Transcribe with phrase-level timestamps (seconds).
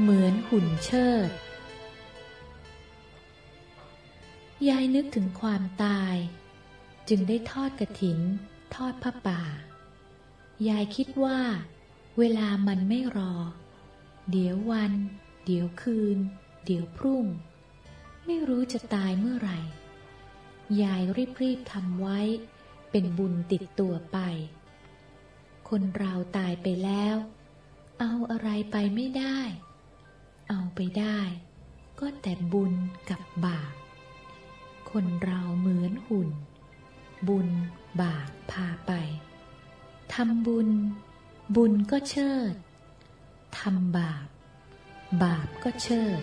[0.00, 1.30] เหมือนหุ่นเชิด
[4.68, 6.16] ยายนึกถึงความตาย
[7.08, 8.20] จึงได้ทอดกระถิน
[8.74, 9.42] ทอดผ้าป่า
[10.68, 11.40] ยายคิดว่า
[12.18, 13.34] เวลามันไม่รอ
[14.30, 14.92] เดี๋ยววัน
[15.44, 16.18] เดี๋ยวคืน
[16.64, 17.24] เดี๋ยวพรุ่ง
[18.24, 19.58] ไม่รู้จะตายเมื่อไหร่
[20.82, 21.02] ยาย
[21.42, 22.20] รีบๆทำไว้
[22.90, 24.18] เป็นบุญติดตัวไป
[25.68, 27.16] คนเราตายไปแล้ว
[28.00, 29.38] เอาอะไรไปไม่ได้
[30.48, 31.18] เอาไปได้
[32.00, 32.72] ก็แต่บุญ
[33.10, 33.74] กับบาป
[34.90, 36.30] คนเราเหมือนหุ่น
[37.28, 37.48] บุญ
[38.02, 38.92] บาปพาไป
[40.14, 40.68] ทำบุญ
[41.56, 42.54] บุญก็เชิด
[43.58, 44.26] ทำบาป
[45.22, 46.20] บาปก็เชิด